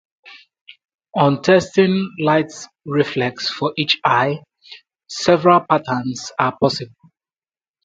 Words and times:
On 1.13 1.43
testing 1.43 2.11
light 2.17 2.51
reflex 2.87 3.51
for 3.51 3.71
each 3.77 3.99
eye, 4.03 4.39
several 5.07 5.59
patterns 5.69 6.31
are 6.39 6.57
possible. 6.59 7.11